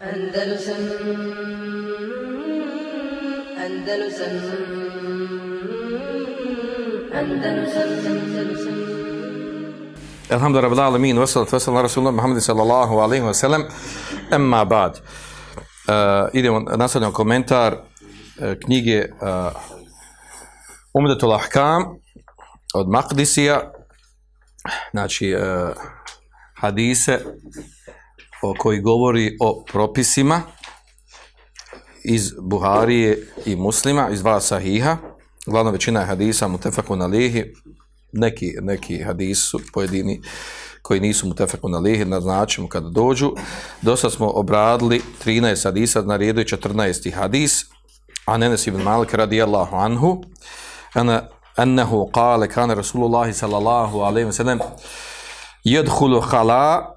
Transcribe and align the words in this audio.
Andalusam 0.00 0.80
Andalusam 3.64 4.34
Andalusam 7.12 7.90
Andalusam 8.08 8.78
Alhamdulillah 10.30 10.62
rabbil 10.62 10.80
alamin 10.80 11.18
wa 11.18 11.26
salatu 11.26 11.52
wassalamu 11.52 11.78
ala 11.78 11.84
rasulillah 11.84 12.16
Muhammad 12.16 12.40
sallallahu 12.40 12.96
alaihi 12.96 13.24
wa 13.28 13.34
sallam 13.36 13.68
amma 14.32 14.64
ba'd 14.64 14.96
uh, 15.88 16.32
idemo 16.32 16.60
nastavljamo 16.60 17.12
komentar 17.12 17.72
uh, 17.74 18.54
knjige 18.64 19.04
uh, 19.20 19.52
Umdatul 20.96 21.34
Ahkam 21.36 22.00
od 22.74 22.88
Maqdisija 22.88 23.72
znači 24.92 25.34
uh, 25.36 25.76
hadise 26.54 27.20
o 28.42 28.54
koji 28.58 28.80
govori 28.80 29.36
o 29.40 29.64
propisima 29.72 30.42
iz 32.04 32.32
Buharije 32.40 33.26
i 33.46 33.56
Muslima, 33.56 34.08
iz 34.12 34.20
dva 34.20 34.40
sahiha. 34.40 34.96
Glavna 35.46 35.70
većina 35.70 36.00
je 36.00 36.06
hadisa 36.06 36.48
mutefakun 36.48 37.02
alihi, 37.02 37.44
neki, 38.12 38.54
neki 38.60 39.02
hadis 39.02 39.50
su 39.50 39.60
pojedini 39.72 40.20
koji 40.82 41.00
nisu 41.00 41.26
mutefakun 41.26 41.74
alihi, 41.74 42.04
naznačimo 42.04 42.68
kada 42.68 42.88
dođu. 42.88 43.32
Dosta 43.82 44.10
smo 44.10 44.30
obradili 44.30 45.02
13 45.24 45.64
hadisa, 45.64 46.02
na 46.02 46.16
redu 46.16 46.40
je 46.40 46.46
14. 46.46 47.14
hadis, 47.14 47.64
a 48.26 48.36
Nenes 48.36 48.66
ibn 48.66 48.82
Malik 48.82 49.14
radijallahu 49.14 49.76
anhu, 49.76 50.22
ana, 50.94 51.28
annahu 51.56 52.10
kale, 52.14 52.48
kane 52.48 52.74
Rasulullahi 52.74 53.32
sallallahu 53.32 53.98
alaihi 54.00 54.28
wa 54.28 54.32
sallam, 54.32 54.58
jedhulu 55.64 56.20
hala, 56.20 56.94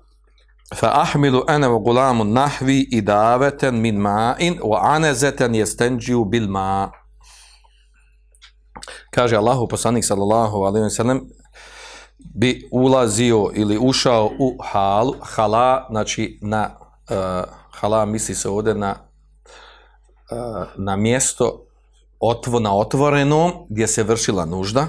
فأحمل 0.75 1.45
أنا 1.49 1.67
وغلام 1.69 2.23
النحو 2.23 2.67
إداوة 2.93 3.63
من 3.63 3.99
ماء 3.99 4.67
وعنزة 4.67 5.41
يستنجي 5.41 6.15
بالماء 6.15 6.91
kaže 9.11 9.37
Allahu 9.37 9.69
poslanik 9.69 10.05
sallallahu 10.05 10.65
alejhi 10.65 10.85
ve 10.85 10.91
sellem 10.91 11.29
bi 12.19 12.69
ulazio 12.71 13.51
ili 13.55 13.79
ušao 13.79 14.31
u 14.39 14.57
halu 14.63 15.15
hala 15.21 15.87
znači 15.91 16.39
na 16.43 16.71
uh, 17.11 17.17
hala 17.71 18.05
misli 18.05 18.35
se 18.35 18.49
ovde 18.49 18.75
na 18.75 18.95
uh, 20.31 20.67
na 20.77 20.97
mjesto 20.97 21.65
otvo 22.21 22.61
na 22.61 22.77
otvorenom 22.77 23.53
gdje 23.71 23.87
se 23.87 24.03
vršila 24.03 24.45
nužda 24.45 24.87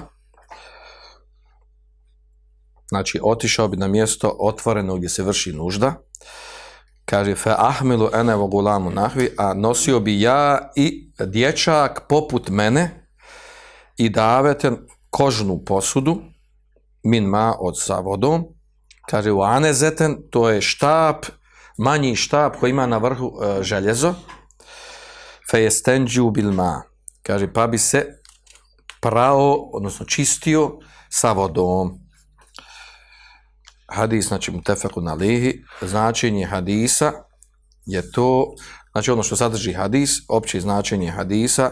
znači 2.89 3.19
otišao 3.23 3.67
bi 3.67 3.77
na 3.77 3.87
mjesto 3.87 4.37
otvoreno 4.39 4.95
gdje 4.95 5.09
se 5.09 5.23
vrši 5.23 5.53
nužda, 5.53 5.93
kaže 7.05 7.35
fe 7.35 7.53
ahmilu 7.57 8.09
ene 8.13 8.35
vo 8.35 8.47
gulamu 8.47 8.91
nahvi, 8.91 9.29
a 9.37 9.53
nosio 9.53 9.99
bi 9.99 10.21
ja 10.21 10.71
i 10.75 11.11
dječak 11.19 12.01
poput 12.09 12.49
mene 12.49 13.07
i 13.97 14.09
daveten 14.09 14.77
kožnu 15.09 15.63
posudu, 15.65 16.21
min 17.03 17.25
ma 17.25 17.55
od 17.59 17.81
sa 17.81 17.99
vodom, 17.99 18.45
kaže 19.09 19.31
u 19.31 19.41
anezeten, 19.41 20.17
to 20.29 20.49
je 20.49 20.61
štap, 20.61 21.25
manji 21.77 22.15
štap 22.15 22.55
koji 22.59 22.69
ima 22.69 22.87
na 22.87 22.97
vrhu 22.97 23.31
e, 23.41 23.63
željezo, 23.63 24.13
fe 25.51 25.61
je 25.61 25.69
bil 26.33 26.51
ma, 26.51 26.81
kaže 27.23 27.53
pa 27.53 27.67
bi 27.67 27.77
se 27.77 28.05
prao, 29.01 29.69
odnosno 29.73 30.05
čistio 30.05 30.79
sa 31.09 31.31
vodom 31.31 32.04
hadis, 33.87 34.27
znači 34.27 34.51
mutefeku 34.51 35.01
alihi, 35.07 35.63
značenje 35.81 36.45
hadisa 36.45 37.11
je 37.85 38.11
to, 38.11 38.53
znači 38.91 39.11
ono 39.11 39.23
što 39.23 39.35
sadrži 39.35 39.73
hadis, 39.73 40.09
opće 40.27 40.61
značenje 40.61 41.11
hadisa, 41.11 41.71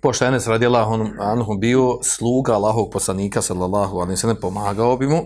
pošto 0.00 0.24
Enes 0.24 0.46
radijallahu 0.46 0.94
anhu 1.20 1.58
bio 1.58 1.98
sluga 2.02 2.54
Allahog 2.54 2.90
poslanika, 2.92 3.42
sallallahu 3.42 3.96
alaihi 3.96 4.16
sallam, 4.16 4.36
pomagao 4.40 4.96
bi 4.96 5.06
mu, 5.06 5.22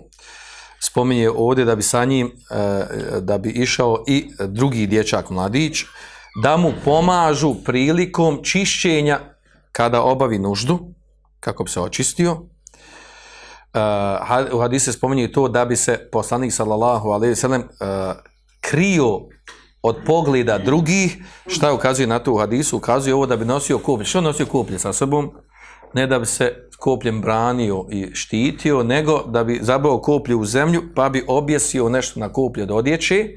spominje 0.81 1.31
ovdje 1.31 1.65
da 1.65 1.77
bi 1.77 1.83
sa 1.83 2.05
njim, 2.05 2.33
e, 2.51 2.87
da 3.21 3.39
bi 3.39 3.51
išao 3.51 4.05
i 4.09 4.31
drugi 4.49 4.87
dječak 4.87 5.31
mladić, 5.31 5.85
da 6.43 6.57
mu 6.57 6.73
pomažu 6.85 7.55
prilikom 7.65 8.45
čišćenja 8.45 9.21
kada 9.73 10.03
obavi 10.03 10.39
nuždu, 10.39 10.79
kako 11.41 11.65
bi 11.65 11.71
se 11.71 11.81
očistio, 11.81 12.43
uh, 13.75 14.55
u 14.55 14.61
hadise 14.61 14.93
spominje 14.93 15.33
to 15.33 15.49
da 15.49 15.65
bi 15.65 15.77
se 15.77 16.09
poslanik 16.13 16.53
sallallahu 16.53 17.09
alejhi 17.09 17.31
ve 17.31 17.37
sellem 17.37 17.61
uh, 17.61 17.67
eh, 17.81 18.15
krio 18.61 19.21
od 19.83 19.97
pogleda 20.07 20.59
drugih, 20.59 21.17
šta 21.47 21.73
ukazuje 21.73 22.07
na 22.07 22.19
to 22.19 22.33
u 22.33 22.39
hadisu, 22.39 22.77
ukazuje 22.77 23.15
ovo 23.15 23.27
da 23.27 23.37
bi 23.37 23.45
nosio 23.45 23.79
koplje. 23.79 24.05
Što 24.05 24.21
nosio 24.21 24.47
koplje 24.47 24.79
sa 24.79 24.93
sobom? 24.93 25.31
Ne 25.95 26.07
da 26.07 26.19
bi 26.19 26.27
se 26.27 26.69
kopljem 26.79 27.21
branio 27.21 27.87
i 27.91 28.11
štitio, 28.15 28.83
nego 28.83 29.23
da 29.23 29.45
bi 29.45 29.59
zabao 29.63 30.01
koplje 30.01 30.35
u 30.35 30.45
zemlju, 30.45 30.83
pa 30.95 31.09
bi 31.09 31.25
objesio 31.29 31.89
nešto 31.89 32.21
na 32.21 32.33
koplje 32.33 32.67
da 32.67 32.75
odjeće, 32.75 33.29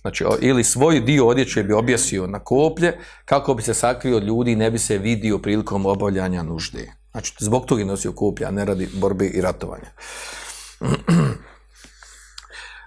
znači, 0.00 0.24
ili 0.40 0.64
svoj 0.64 1.00
dio 1.00 1.26
odjeće 1.26 1.62
bi 1.62 1.72
objesio 1.72 2.26
na 2.26 2.38
koplje, 2.38 2.98
kako 3.24 3.54
bi 3.54 3.62
se 3.62 3.74
sakrio 3.74 4.16
od 4.16 4.24
ljudi 4.24 4.56
ne 4.56 4.70
bi 4.70 4.78
se 4.78 4.98
vidio 4.98 5.38
prilikom 5.38 5.86
obavljanja 5.86 6.42
nužde. 6.42 7.03
Znači, 7.14 7.34
zbog 7.38 7.66
toga 7.66 7.80
je 7.80 7.86
nosio 7.86 8.12
kuplja, 8.12 8.48
a 8.48 8.50
ne 8.50 8.64
radi 8.64 8.88
borbe 8.94 9.26
i 9.26 9.40
ratovanja. 9.40 9.90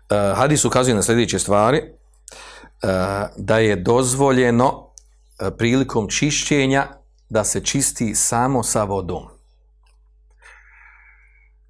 Uh, 0.10 0.38
hadis 0.38 0.66
ukazuje 0.66 0.96
na 0.96 1.04
sljedeće 1.04 1.40
stvari, 1.40 1.82
uh, 1.84 2.90
da 3.38 3.58
je 3.58 3.76
dozvoljeno 3.76 4.68
uh, 4.68 5.48
prilikom 5.58 6.10
čišćenja 6.10 6.88
da 7.30 7.44
se 7.44 7.64
čisti 7.64 8.16
samo 8.16 8.64
sa 8.64 8.84
vodom. 8.84 9.28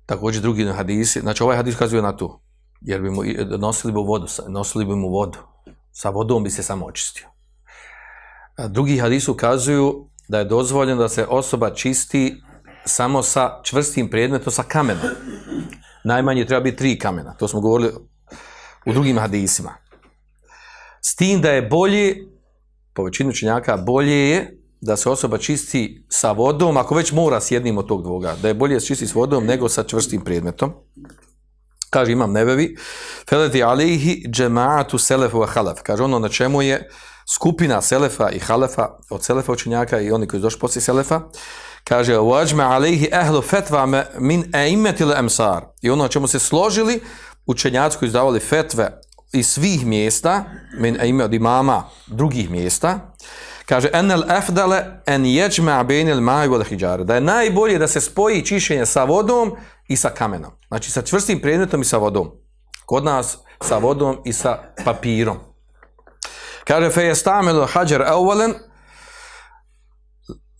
Također 0.05 0.41
drugi 0.41 0.65
hadisi, 0.65 1.19
znači 1.19 1.43
ovaj 1.43 1.57
hadis 1.57 1.75
ukazuje 1.75 2.01
na 2.01 2.17
to, 2.17 2.41
jer 2.81 3.01
bi 3.01 3.09
mu 3.09 3.21
nosili 3.57 3.93
bi 3.93 3.99
vodu, 3.99 4.27
nosili 4.47 4.85
bi 4.85 4.95
mu 4.95 5.09
vodu, 5.09 5.39
sa 5.91 6.09
vodom 6.09 6.43
bi 6.43 6.49
se 6.49 6.63
samo 6.63 6.85
očistio. 6.85 7.27
Uh, 8.57 8.65
drugi 8.65 8.97
hadis 8.97 9.27
ukazuju 9.27 10.09
da 10.27 10.39
je 10.39 10.45
dozvoljeno 10.45 11.01
da 11.01 11.09
se 11.09 11.25
osoba 11.25 11.73
čisti 11.73 12.41
samo 12.87 13.23
sa 13.23 13.59
čvrstim 13.63 14.09
predmetom, 14.09 14.53
sa 14.53 14.63
kamenom. 14.63 15.03
Najmanje 16.03 16.45
treba 16.45 16.63
biti 16.63 16.77
tri 16.77 16.99
kamena. 16.99 17.33
To 17.33 17.47
smo 17.47 17.61
govorili 17.61 17.91
u 18.85 18.93
drugim 18.93 19.19
hadisima. 19.19 19.73
S 21.01 21.15
tim 21.15 21.41
da 21.41 21.51
je 21.51 21.61
bolje, 21.61 22.15
po 22.93 23.03
većinu 23.03 23.33
činjaka, 23.33 23.77
bolje 23.77 24.29
je 24.29 24.57
da 24.81 24.97
se 24.97 25.09
osoba 25.09 25.37
čisti 25.37 26.05
sa 26.09 26.31
vodom, 26.31 26.77
ako 26.77 26.95
već 26.95 27.11
mora 27.11 27.41
s 27.41 27.51
jednim 27.51 27.77
od 27.77 27.87
tog 27.87 28.03
dvoga, 28.03 28.35
da 28.41 28.47
je 28.47 28.53
bolje 28.53 28.79
čisti 28.79 29.07
s 29.07 29.15
vodom 29.15 29.45
nego 29.45 29.69
sa 29.69 29.83
čvrstim 29.83 30.21
predmetom. 30.21 30.73
Kaže, 31.89 32.11
imam 32.11 32.31
nebevi, 32.31 32.75
feleti 33.29 33.63
alihi 33.63 34.25
džemaatu 34.29 34.97
selefu 34.97 35.41
a 35.41 35.45
halef. 35.45 35.81
Kaže, 35.83 36.03
ono 36.03 36.19
na 36.19 36.29
čemu 36.29 36.61
je 36.61 36.89
skupina 37.33 37.81
selefa 37.81 38.29
i 38.29 38.39
halefa, 38.39 38.89
od 39.09 39.23
selefa 39.23 39.51
učenjaka 39.51 39.99
i 39.99 40.11
oni 40.11 40.27
koji 40.27 40.39
su 40.39 40.43
došli 40.43 40.59
poslije 40.59 40.81
selefa, 40.81 41.21
kaže 41.87 42.17
wajma 42.17 42.63
alayhi 42.63 43.09
ahlu 43.13 43.41
fatwa 43.41 44.05
min 44.19 44.43
a'immat 44.53 45.01
al-amsar 45.01 45.61
i 45.81 45.89
ono 45.89 46.07
čemu 46.07 46.27
se 46.27 46.39
složili 46.39 47.01
učenjaci 47.45 47.97
koji 47.97 48.07
izdavali 48.07 48.39
fetve 48.39 49.01
iz 49.33 49.47
svih 49.47 49.85
mjesta 49.85 50.43
min 50.79 50.97
a'imma 50.99 51.23
od 51.23 51.33
imama 51.33 51.83
drugih 52.07 52.49
mjesta 52.49 52.99
kaže 53.65 53.89
an 53.93 54.11
al-afdal 54.11 54.73
an 55.05 55.23
yajma' 55.23 55.83
bain 55.83 56.07
al-ma'i 56.07 56.47
wal 56.47 56.63
hijara 56.63 57.03
da 57.03 57.15
je 57.15 57.21
najbolje 57.21 57.77
da 57.77 57.87
se 57.87 58.01
spoji 58.01 58.45
čišćenje 58.45 58.85
sa 58.85 59.03
vodom 59.03 59.55
i 59.87 59.95
sa 59.95 60.09
kamenom. 60.09 60.51
Znači 60.67 60.91
sa 60.91 61.01
čvrstim 61.01 61.41
predmetom 61.41 61.81
i 61.81 61.85
sa 61.85 61.97
vodom. 61.97 62.31
Kod 62.85 63.03
nas 63.03 63.37
sa 63.61 63.77
vodom 63.77 64.21
i 64.25 64.33
sa 64.33 64.59
papirom. 64.85 65.37
Kaže 66.63 66.89
fe 66.89 67.01
yastamilu 67.01 67.67
hajar 67.67 68.01
awalan 68.01 68.53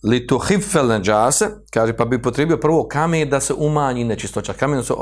li 0.02 0.26
to 0.26 0.38
hifel 0.38 0.86
neđase, 0.86 1.50
kaže, 1.70 1.96
pa 1.96 2.04
bi 2.04 2.22
potrebio 2.22 2.56
prvo 2.56 2.88
kamen 2.88 3.28
da 3.28 3.40
se 3.40 3.54
umanji 3.54 4.04
nečistoća. 4.04 4.52
Kamen 4.52 4.84
se 4.84 4.92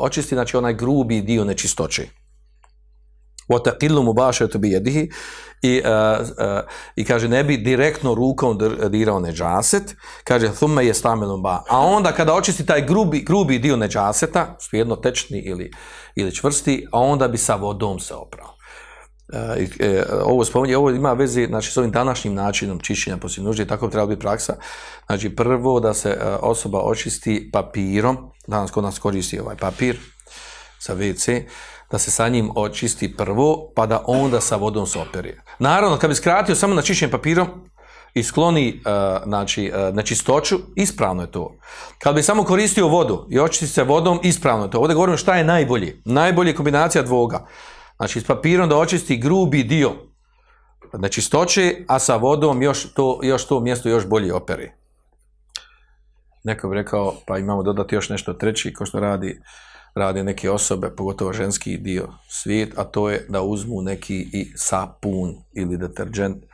očisti, 0.00 0.34
znači 0.34 0.56
onaj 0.56 0.74
grubi 0.74 1.20
dio 1.20 1.44
nečistoće. 1.44 2.08
O 3.48 3.58
taqilu 3.58 4.02
mu 4.02 4.12
baše 4.12 4.48
to 4.48 4.58
bi 4.58 4.70
jedihi. 4.70 5.10
I, 5.62 5.82
uh, 5.84 6.20
uh, 6.20 6.36
I 6.96 7.04
kaže, 7.04 7.28
ne 7.28 7.44
bi 7.44 7.56
direktno 7.56 8.14
rukom 8.14 8.58
dirao 8.88 9.20
neđaset. 9.20 9.96
Kaže, 10.24 10.52
thumme 10.52 10.86
je 10.86 10.94
stamelom 10.94 11.42
ba. 11.42 11.62
A 11.68 11.78
onda 11.78 12.12
kada 12.12 12.34
očisti 12.34 12.66
taj 12.66 12.86
grubi, 12.86 13.20
grubi 13.20 13.58
dio 13.58 13.76
neđaseta, 13.76 14.56
jedno 14.72 14.96
tečni 14.96 15.38
ili, 15.38 15.70
ili 16.14 16.34
čvrsti, 16.34 16.86
a 16.92 17.00
onda 17.00 17.28
bi 17.28 17.38
sa 17.38 17.54
vodom 17.54 18.00
se 18.00 18.14
oprao. 18.14 18.59
E, 19.32 20.04
ovo 20.24 20.44
spominje, 20.44 20.76
ovo 20.76 20.90
ima 20.90 21.12
veze 21.12 21.46
znači, 21.46 21.72
s 21.72 21.76
ovim 21.76 21.90
današnjim 21.90 22.34
načinom 22.34 22.80
čišćenja 22.80 23.16
poslije 23.16 23.44
nužde, 23.44 23.66
tako 23.66 23.86
bi 23.86 23.92
trebala 23.92 24.08
biti 24.08 24.20
praksa. 24.20 24.56
Znači, 25.06 25.36
prvo 25.36 25.80
da 25.80 25.94
se 25.94 26.10
e, 26.10 26.24
osoba 26.40 26.80
očisti 26.80 27.50
papirom, 27.52 28.18
danas 28.46 28.70
kod 28.70 28.84
nas 28.84 28.98
koristi 28.98 29.40
ovaj 29.40 29.56
papir, 29.56 29.98
sa 30.78 30.94
WC, 30.94 31.42
da 31.90 31.98
se 31.98 32.10
sa 32.10 32.28
njim 32.28 32.50
očisti 32.56 33.16
prvo, 33.16 33.72
pa 33.76 33.86
da 33.86 34.04
onda 34.06 34.40
sa 34.40 34.56
vodom 34.56 34.86
se 34.86 34.98
operi. 34.98 35.40
Naravno, 35.58 35.98
kad 35.98 36.10
bi 36.10 36.14
skratio 36.14 36.54
samo 36.54 36.74
na 36.74 36.82
čišćenje 36.82 37.10
papirom 37.10 37.48
i 38.14 38.22
skloni 38.22 38.80
uh, 38.84 39.22
znači, 39.24 39.66
e, 39.74 39.88
uh, 39.88 39.94
na 39.94 40.02
čistoću, 40.02 40.58
ispravno 40.76 41.22
je 41.22 41.30
to. 41.30 41.56
Kad 41.98 42.14
bi 42.14 42.22
samo 42.22 42.44
koristio 42.44 42.88
vodu 42.88 43.26
i 43.30 43.40
očisti 43.40 43.66
se 43.66 43.84
vodom, 43.84 44.20
ispravno 44.22 44.64
je 44.64 44.70
to. 44.70 44.78
Ovdje 44.78 44.94
govorimo 44.94 45.16
šta 45.16 45.36
je 45.36 45.44
najbolji. 45.44 46.02
Najbolje 46.04 46.54
kombinacija 46.54 47.02
dvoga. 47.02 47.46
Znači, 48.00 48.20
s 48.20 48.24
papirom 48.24 48.68
da 48.68 48.76
očisti 48.76 49.16
grubi 49.16 49.62
dio 49.62 49.92
nečistoće, 50.98 51.76
a 51.88 51.98
sa 51.98 52.16
vodom 52.16 52.62
još 52.62 52.94
to, 52.94 53.20
još 53.22 53.46
to 53.46 53.60
mjesto 53.60 53.88
još 53.88 54.06
bolje 54.06 54.34
operi. 54.34 54.70
Neko 56.44 56.68
bi 56.68 56.74
rekao, 56.74 57.14
pa 57.26 57.38
imamo 57.38 57.62
dodati 57.62 57.94
još 57.94 58.08
nešto 58.08 58.32
treći, 58.32 58.72
ko 58.72 58.86
što 58.86 59.00
radi, 59.00 59.40
radi 59.94 60.22
neke 60.22 60.50
osobe, 60.50 60.90
pogotovo 60.96 61.32
ženski 61.32 61.76
dio 61.76 62.08
svijet, 62.28 62.78
a 62.78 62.84
to 62.84 63.10
je 63.10 63.26
da 63.28 63.42
uzmu 63.42 63.82
neki 63.82 64.28
i 64.32 64.52
sapun 64.56 65.34
ili 65.52 65.76
deterđent, 65.76 66.44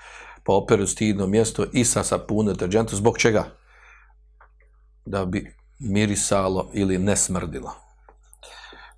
pa 0.45 0.53
operu 0.53 0.87
stidno 0.87 1.27
mjesto 1.27 1.67
i 1.73 1.85
sa 1.85 2.03
sapunom 2.03 2.55
deterđentu. 2.55 2.97
Zbog 2.97 3.19
čega? 3.19 3.45
Da 5.05 5.25
bi 5.25 5.55
mirisalo 5.79 6.71
ili 6.73 6.99
ne 6.99 7.17
smrdilo. 7.17 7.87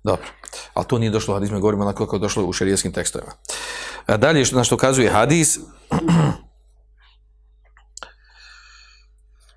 Dobro, 0.03 0.25
ali 0.79 0.87
to 0.87 0.97
nije 0.97 1.11
došlo 1.11 1.33
u 1.33 1.35
hadismu, 1.35 1.59
govorimo 1.59 1.83
onako 1.83 2.05
kako 2.05 2.15
je 2.15 2.19
došlo 2.19 2.45
u 2.45 2.53
šarijetskim 2.53 2.91
tekstovima. 2.91 3.31
A 4.05 4.17
dalje, 4.17 4.45
na 4.51 4.63
što 4.63 4.77
kazuje 4.77 5.09
hadis, 5.11 5.59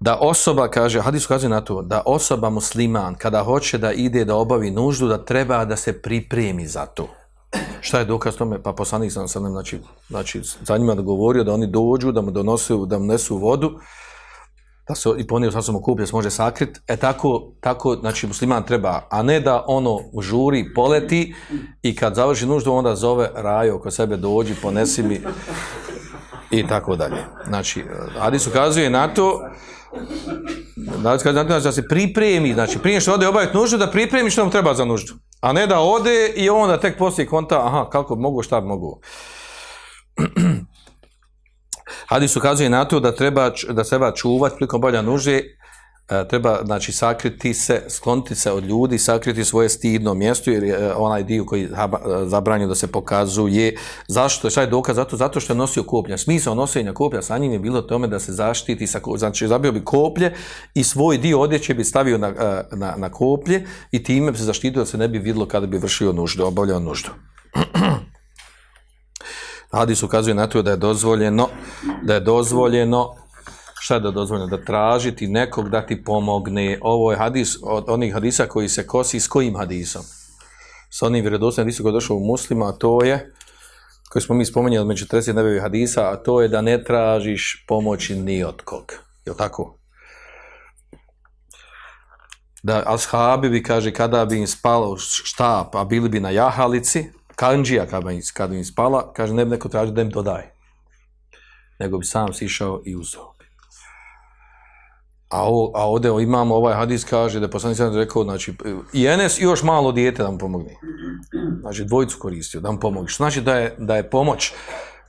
da 0.06 0.18
osoba, 0.20 0.68
kaže, 0.68 1.00
hadis 1.00 1.24
ukazuje 1.24 1.50
na 1.50 1.60
to, 1.60 1.82
da 1.82 2.02
osoba 2.06 2.50
musliman, 2.50 3.14
kada 3.14 3.42
hoće 3.42 3.78
da 3.78 3.92
ide 3.92 4.24
da 4.24 4.34
obavi 4.34 4.70
nuždu, 4.70 5.08
da 5.08 5.24
treba 5.24 5.64
da 5.64 5.76
se 5.76 6.02
pripremi 6.02 6.66
za 6.66 6.86
to. 6.86 7.08
Šta 7.80 7.98
je 7.98 8.04
dokaz 8.04 8.36
tome? 8.36 8.62
Pa 8.62 8.72
poslanik 8.72 9.12
sam 9.12 9.28
sam, 9.28 9.50
znači, 9.50 9.78
znači, 10.08 10.42
za 10.42 10.78
njima 10.78 10.94
da 10.94 11.02
govorio 11.02 11.44
da 11.44 11.54
oni 11.54 11.66
dođu, 11.66 12.12
da 12.12 12.20
mu 12.20 12.30
donosu, 12.30 12.86
da 12.86 12.98
mu 12.98 13.04
nesu 13.04 13.36
vodu, 13.36 13.78
da 14.88 14.94
se 14.94 15.08
i 15.18 15.26
ponio 15.26 15.50
sam 15.50 15.62
sam 15.62 15.74
se 16.06 16.12
može 16.12 16.30
sakrit, 16.30 16.80
e 16.88 16.96
tako, 16.96 17.52
tako, 17.60 17.96
znači, 17.96 18.26
musliman 18.26 18.62
treba, 18.66 19.00
a 19.10 19.22
ne 19.22 19.40
da 19.40 19.64
ono 19.68 19.98
žuri, 20.20 20.74
poleti 20.74 21.34
i 21.82 21.96
kad 21.96 22.14
završi 22.14 22.46
nuždu, 22.46 22.72
onda 22.72 22.96
zove 22.96 23.30
rajo 23.34 23.76
oko 23.76 23.90
sebe, 23.90 24.16
dođi, 24.16 24.54
ponesi 24.62 25.02
mi 25.02 25.20
i 26.50 26.66
tako 26.66 26.96
dalje. 26.96 27.24
Znači, 27.46 27.84
Hadis 28.18 28.46
ukazuje 28.46 28.90
na 28.90 29.14
to, 29.14 29.40
da, 30.76 31.10
na 31.10 31.18
to 31.18 31.32
znači, 31.32 31.64
da 31.64 31.72
se 31.72 31.88
pripremi, 31.88 32.54
znači, 32.54 32.78
prije 32.78 33.00
što 33.00 33.12
ode 33.12 33.28
obaviti 33.28 33.56
nuždu, 33.56 33.78
da 33.78 33.90
pripremi 33.90 34.30
što 34.30 34.44
mu 34.44 34.50
treba 34.50 34.74
za 34.74 34.84
nuždu. 34.84 35.14
A 35.40 35.52
ne 35.52 35.66
da 35.66 35.80
ode 35.80 36.32
i 36.36 36.50
onda 36.50 36.80
tek 36.80 36.98
poslije 36.98 37.26
konta, 37.26 37.66
aha, 37.66 37.90
kako 37.90 38.16
mogu, 38.16 38.42
šta 38.42 38.60
mogu. 38.60 39.00
Hadis 42.06 42.36
ukazuje 42.36 42.70
na 42.70 42.84
to 42.84 43.00
da 43.00 43.14
treba, 43.14 43.50
da 43.68 43.84
treba 43.84 44.12
čuvati 44.14 44.56
prilikom 44.56 44.80
bolja 44.80 45.02
nužde, 45.02 45.42
e, 46.08 46.28
treba 46.28 46.60
znači 46.64 46.92
sakriti 46.92 47.54
se, 47.54 47.82
skloniti 47.88 48.34
se 48.34 48.52
od 48.52 48.64
ljudi, 48.64 48.98
sakriti 48.98 49.44
svoje 49.44 49.68
stidno 49.68 50.14
mjesto 50.14 50.50
jer 50.50 50.64
je 50.64 50.74
e, 50.74 50.92
onaj 50.94 51.22
dio 51.22 51.44
koji 51.44 51.64
e, 51.64 51.68
zabranio 52.26 52.68
da 52.68 52.74
se 52.74 52.86
pokazuje. 52.86 53.76
Zašto? 54.08 54.50
Šta 54.50 54.60
je 54.60 54.66
dokaz? 54.66 54.96
Zato, 54.96 55.16
zato 55.16 55.40
što 55.40 55.52
je 55.52 55.56
nosio 55.56 55.82
koplja. 55.82 56.18
Smisao 56.18 56.54
nosenja 56.54 56.92
koplja 56.92 57.22
sa 57.22 57.38
njim 57.38 57.52
je 57.52 57.58
bilo 57.58 57.82
tome 57.82 58.08
da 58.08 58.18
se 58.18 58.32
zaštiti, 58.32 58.86
sa, 58.86 59.00
znači 59.16 59.48
zabio 59.48 59.72
bi 59.72 59.84
koplje 59.84 60.34
i 60.74 60.84
svoj 60.84 61.18
dio 61.18 61.40
odjeće 61.40 61.74
bi 61.74 61.84
stavio 61.84 62.18
na, 62.18 62.32
na, 62.72 62.94
na 62.96 63.08
koplje 63.08 63.66
i 63.90 64.02
time 64.02 64.32
bi 64.32 64.38
se 64.38 64.44
zaštitio 64.44 64.82
da 64.82 64.86
se 64.86 64.98
ne 64.98 65.08
bi 65.08 65.18
vidlo 65.18 65.46
kada 65.46 65.66
bi 65.66 65.78
vršio 65.78 66.12
nuždu, 66.12 66.46
obavljao 66.46 66.80
nuždu. 66.80 67.10
Hadis 69.72 70.02
ukazuje 70.02 70.34
na 70.34 70.46
to 70.46 70.62
da 70.62 70.70
je 70.70 70.76
dozvoljeno, 70.76 71.48
da 72.02 72.14
je 72.14 72.20
dozvoljeno, 72.20 73.14
šta 73.80 73.94
je 73.94 74.00
da 74.00 74.10
dozvoljeno, 74.10 74.56
da 74.56 74.64
tražiti 74.64 75.28
nekog 75.28 75.68
da 75.68 75.86
ti 75.86 76.04
pomogne. 76.04 76.78
Ovo 76.80 77.10
je 77.12 77.18
hadis 77.18 77.56
od 77.62 77.84
onih 77.88 78.12
hadisa 78.12 78.46
koji 78.46 78.68
se 78.68 78.86
kosi 78.86 79.20
s 79.20 79.28
kojim 79.28 79.56
hadisom? 79.56 80.02
S 80.90 81.02
onim 81.02 81.22
vjerodostojnim 81.22 81.66
hadisom 81.66 81.84
koji 81.84 81.90
je 81.90 81.94
došao 81.94 82.16
u 82.16 82.26
muslima, 82.26 82.68
a 82.68 82.72
to 82.72 83.04
je, 83.04 83.32
koji 84.10 84.22
smo 84.22 84.34
mi 84.34 84.44
spomenuli 84.44 84.86
među 84.86 85.06
30 85.06 85.32
nebevi 85.32 85.60
hadisa, 85.60 86.10
a 86.10 86.16
to 86.16 86.42
je 86.42 86.48
da 86.48 86.60
ne 86.60 86.84
tražiš 86.84 87.64
pomoći 87.68 88.16
ni 88.16 88.44
od 88.44 88.62
kog. 88.62 88.92
Je 89.26 89.36
tako? 89.36 89.78
Da 92.62 92.82
ashabi 92.86 93.48
bi, 93.48 93.62
kaže, 93.62 93.92
kada 93.92 94.24
bi 94.24 94.38
im 94.38 94.46
spalo 94.46 94.96
štap, 94.98 95.74
a 95.74 95.84
bili 95.84 96.08
bi 96.08 96.20
na 96.20 96.30
jahalici, 96.30 97.10
kanđija 97.36 97.86
kada 97.86 98.10
im, 98.10 98.20
kada 98.34 98.54
im 98.54 98.64
spala, 98.64 99.12
kaže, 99.12 99.34
ne 99.34 99.44
bi 99.44 99.50
neko 99.50 99.68
tražio 99.68 99.94
da 99.94 100.02
im 100.02 100.10
dodaje. 100.10 100.54
Nego 101.78 101.98
bi 101.98 102.04
sam 102.04 102.32
sišao 102.32 102.82
i 102.84 102.96
uzao. 102.96 103.32
A, 105.32 105.48
o, 105.48 105.72
a 105.74 105.88
ovdje 105.88 106.10
imamo 106.22 106.54
ovaj 106.54 106.74
hadis, 106.74 107.04
kaže 107.04 107.40
da 107.40 107.46
je 107.46 107.50
poslanik 107.50 107.76
sam 107.76 107.96
rekao, 107.96 108.24
znači, 108.24 108.54
i 108.92 109.06
Enes 109.06 109.38
i 109.38 109.42
još 109.42 109.62
malo 109.62 109.92
dijete 109.92 110.22
da 110.22 110.30
mu 110.30 110.38
pomogne. 110.38 110.76
Znači, 111.60 111.84
dvojicu 111.84 112.18
koristio 112.18 112.60
da 112.60 112.70
mu 112.70 112.80
pomogne. 112.80 113.08
Što 113.08 113.24
znači 113.24 113.40
da 113.40 113.54
je, 113.54 113.74
da 113.78 113.96
je 113.96 114.10
pomoć, 114.10 114.52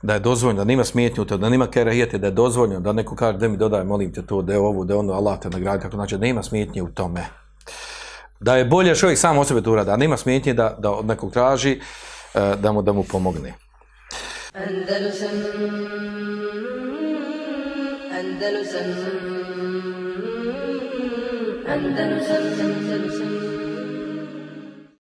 da 0.02 0.14
je 0.14 0.20
dozvoljeno, 0.20 0.58
da 0.58 0.64
nima 0.64 0.84
smetnju 0.84 1.24
to, 1.24 1.36
da 1.36 1.48
nima 1.48 1.66
kerahijete, 1.66 2.18
da 2.18 2.26
je 2.26 2.30
dozvoljeno, 2.30 2.80
da 2.80 2.92
neko 2.92 3.16
kaže, 3.16 3.38
da 3.38 3.48
mi 3.48 3.56
dodaj, 3.56 3.84
molim 3.84 4.12
te 4.12 4.26
to, 4.26 4.42
da 4.42 4.52
je 4.52 4.58
ovo, 4.58 4.84
da 4.84 4.94
je 4.94 4.98
ono, 4.98 5.12
Allah 5.12 5.40
te 5.40 5.50
nagradi, 5.50 5.82
tako 5.82 5.96
znači, 5.96 6.16
da 6.16 6.26
nima 6.26 6.42
smetnje 6.42 6.82
u 6.82 6.88
tome. 6.88 7.43
Da 8.44 8.56
je 8.56 8.64
bolje 8.64 8.94
čovjek 8.94 9.18
sam 9.18 9.38
o 9.38 9.44
sebe 9.44 9.62
to 9.62 9.72
uradi, 9.72 9.90
a 9.90 9.96
nema 9.96 10.16
smetnje 10.16 10.54
da, 10.54 10.76
da 10.78 10.90
od 10.90 11.06
nekog 11.06 11.32
traži, 11.32 11.80
e, 12.34 12.56
da 12.56 12.72
mu 12.72 12.82
da 12.82 12.92
mu 12.92 13.04
pomogne. 13.04 13.54
Andalusam 14.52 15.28
Andalusam 18.18 18.90
Andalusam 21.68 22.24
Andalusam 22.48 22.83